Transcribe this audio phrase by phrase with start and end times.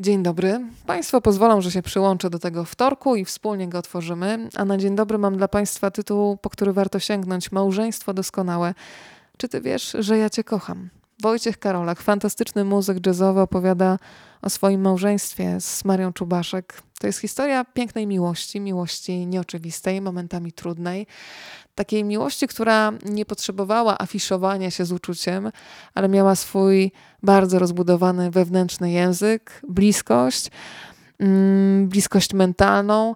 [0.00, 0.60] Dzień dobry.
[0.86, 4.48] Państwo pozwolą, że się przyłączę do tego wtorku i wspólnie go otworzymy.
[4.56, 8.74] A na dzień dobry mam dla Państwa tytuł, po który warto sięgnąć: Małżeństwo doskonałe.
[9.36, 10.88] Czy ty wiesz, że ja Cię kocham?
[11.22, 13.98] Wojciech Karolak, fantastyczny muzyk jazzowy, opowiada
[14.42, 16.82] o swoim małżeństwie z Marią Czubaszek.
[17.00, 21.06] To jest historia pięknej miłości, miłości nieoczywistej, momentami trudnej.
[21.74, 25.52] Takiej miłości, która nie potrzebowała afiszowania się z uczuciem,
[25.94, 30.50] ale miała swój bardzo rozbudowany wewnętrzny język, bliskość,
[31.18, 33.14] mm, bliskość mentalną.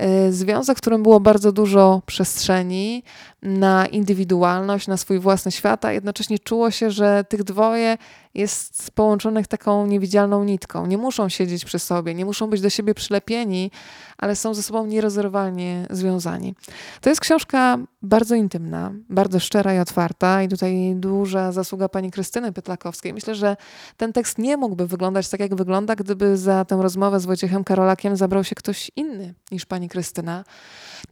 [0.00, 3.02] E, związek, w którym było bardzo dużo przestrzeni
[3.42, 7.98] na indywidualność, na swój własny świat, a jednocześnie czuło się, że tych dwoje
[8.34, 10.86] jest połączonych taką niewidzialną nitką.
[10.86, 13.70] Nie muszą siedzieć przy sobie, nie muszą być do siebie przylepieni,
[14.18, 16.54] ale są ze sobą nierozerwalnie związani.
[17.00, 22.52] To jest książka bardzo intymna, bardzo szczera i otwarta i tutaj duża zasługa pani Krystyny
[22.52, 23.14] Pytlakowskiej.
[23.14, 23.56] Myślę, że
[23.96, 28.16] ten tekst nie mógłby wyglądać tak, jak wygląda, gdyby za tę rozmowę z Wojciechem Karolakiem
[28.16, 30.44] zabrał się ktoś inny niż pani Krystyna.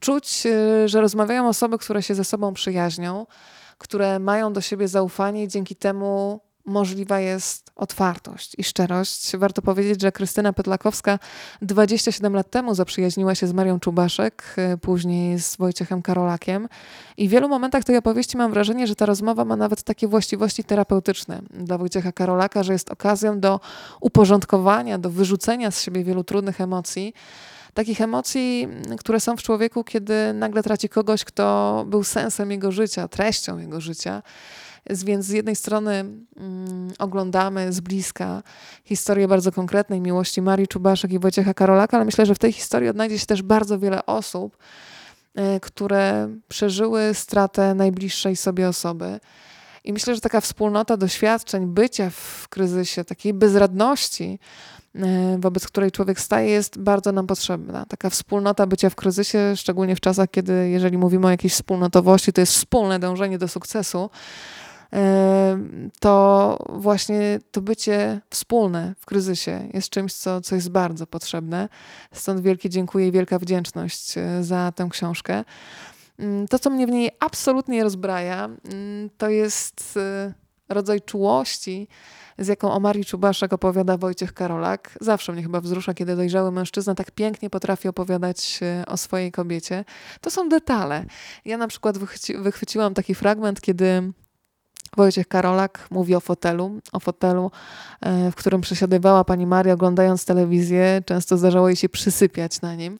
[0.00, 3.26] Czuć, y, że rozmawiają osoby, które się ze sobą przyjaźnią,
[3.78, 9.36] które mają do siebie zaufanie i dzięki temu możliwa jest otwartość i szczerość.
[9.36, 11.18] Warto powiedzieć, że Krystyna Petlakowska
[11.62, 16.68] 27 lat temu zaprzyjaźniła się z Marią Czubaszek, y, później z Wojciechem Karolakiem
[17.16, 20.64] i w wielu momentach tej opowieści mam wrażenie, że ta rozmowa ma nawet takie właściwości
[20.64, 23.60] terapeutyczne dla Wojciecha Karolaka, że jest okazją do
[24.00, 27.14] uporządkowania, do wyrzucenia z siebie wielu trudnych emocji,
[27.74, 33.08] takich emocji, które są w człowieku, kiedy nagle traci kogoś, kto był sensem jego życia,
[33.08, 34.22] treścią jego życia.
[34.90, 38.42] Więc z jednej strony mm, oglądamy z bliska
[38.84, 42.88] historię bardzo konkretnej miłości Marii Czubaszek i Wojciecha Karolaka, ale myślę, że w tej historii
[42.88, 44.56] odnajdzie się też bardzo wiele osób,
[45.56, 49.20] y, które przeżyły stratę najbliższej sobie osoby.
[49.84, 54.38] I myślę, że taka wspólnota doświadczeń, bycia w kryzysie, takiej bezradności,
[54.94, 57.86] E, wobec której człowiek staje, jest bardzo nam potrzebna.
[57.86, 62.40] Taka wspólnota bycia w kryzysie, szczególnie w czasach, kiedy, jeżeli mówimy o jakiejś wspólnotowości, to
[62.40, 64.10] jest wspólne dążenie do sukcesu,
[64.92, 65.58] e,
[66.00, 71.68] to właśnie to bycie wspólne w kryzysie jest czymś, co, co jest bardzo potrzebne.
[72.12, 75.44] Stąd wielkie dziękuję i wielka wdzięczność e, za tę książkę.
[76.18, 79.98] Mm, to, co mnie w niej absolutnie rozbraja, mm, to jest
[80.68, 81.88] rodzaj czułości,
[82.38, 84.98] z jaką o Marii Czubaszek opowiada Wojciech Karolak.
[85.00, 89.84] Zawsze mnie chyba wzrusza, kiedy dojrzały mężczyzna tak pięknie potrafi opowiadać e, o swojej kobiecie.
[90.20, 91.04] To są detale.
[91.44, 94.12] Ja na przykład wychwyci wychwyciłam taki fragment, kiedy
[94.96, 97.50] Wojciech Karolak mówi o fotelu, o fotelu,
[98.00, 101.02] e, w którym przesiadywała pani Maria oglądając telewizję.
[101.06, 102.98] Często zdarzało jej się przysypiać na nim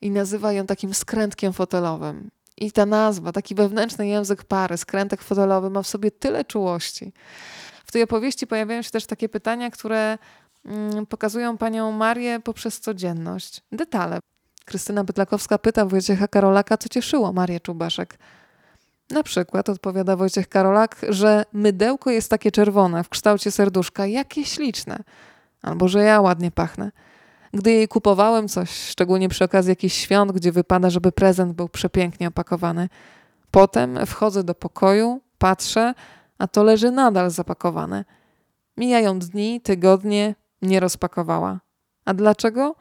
[0.00, 2.30] i nazywa ją takim skrętkiem fotelowym.
[2.56, 7.12] I ta nazwa, taki wewnętrzny język pary, skrętek fotelowy, ma w sobie tyle czułości.
[7.86, 10.18] W tej opowieści pojawiają się też takie pytania, które
[10.64, 13.60] mm, pokazują panią Marię poprzez codzienność.
[13.72, 14.18] Detale.
[14.64, 18.18] Krystyna Bytlakowska pyta Wojciecha Karolaka, co cieszyło Marię Czubaszek.
[19.10, 24.98] Na przykład odpowiada Wojciech Karolak, że mydełko jest takie czerwone w kształcie serduszka, jakie śliczne.
[25.62, 26.90] Albo że ja ładnie pachnę.
[27.54, 32.28] Gdy jej kupowałem coś, szczególnie przy okazji jakichś świąt, gdzie wypada, żeby prezent był przepięknie
[32.28, 32.88] opakowany.
[33.50, 35.94] Potem wchodzę do pokoju, patrzę,
[36.38, 38.04] a to leży nadal zapakowane.
[38.76, 41.60] Mijają dni, tygodnie, nie rozpakowała.
[42.04, 42.74] A dlaczego?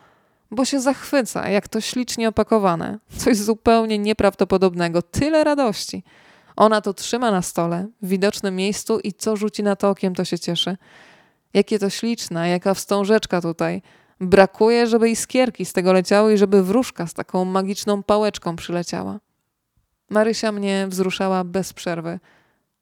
[0.51, 2.99] Bo się zachwyca, jak to ślicznie opakowane.
[3.17, 6.03] Coś zupełnie nieprawdopodobnego, tyle radości.
[6.55, 10.25] Ona to trzyma na stole, w widocznym miejscu i co rzuci na to okiem, to
[10.25, 10.77] się cieszy.
[11.53, 13.81] Jakie to śliczne, jaka wstążeczka tutaj.
[14.23, 19.19] Brakuje, żeby iskierki z tego leciały i żeby wróżka z taką magiczną pałeczką przyleciała.
[20.09, 22.19] Marysia mnie wzruszała bez przerwy.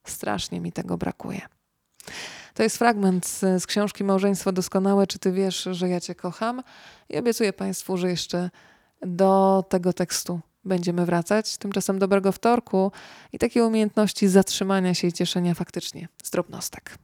[0.03, 1.41] Strasznie mi tego brakuje.
[2.53, 5.07] To jest fragment z, z, książki Małżeństwo Doskonałe.
[5.07, 6.63] Czy ty wiesz, że ja cię kocham?
[7.09, 8.50] I obiecuję Państwu, że jeszcze
[9.02, 11.58] do tego tekstu będziemy wracać.
[11.58, 12.91] Tymczasem dobrego wtorku
[13.34, 16.97] i takiej umiejętności zatrzymania się i cieszenia faktycznie z drobnostek.